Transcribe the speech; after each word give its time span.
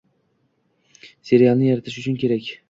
Serialni 1.33 1.69
yaratish 1.69 2.01
uchun 2.05 2.19
kerak. 2.25 2.51